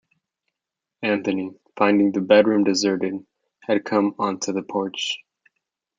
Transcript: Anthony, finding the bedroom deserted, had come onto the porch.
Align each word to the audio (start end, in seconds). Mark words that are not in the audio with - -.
Anthony, 1.03 1.51
finding 1.77 2.11
the 2.11 2.21
bedroom 2.21 2.63
deserted, 2.63 3.23
had 3.59 3.85
come 3.85 4.15
onto 4.17 4.51
the 4.51 4.63
porch. 4.63 5.19